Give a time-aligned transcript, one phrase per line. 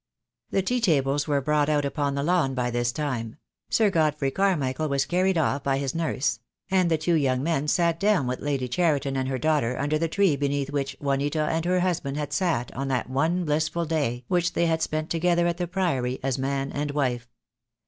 [0.49, 2.71] 104 THE DAY WILL C0ME The tea tables were brought out upon the lawn by
[2.71, 3.35] this time;
[3.69, 6.39] Sir Godfrey Carmichael was carried off by his nurse;
[6.71, 10.07] and the two young men sat down with Lady Cheriton and her daughter under the
[10.07, 14.53] tree beneath which Juanita and her husband had sat on that one blissful day which
[14.53, 17.29] they had spent together at the Priory as man and wife.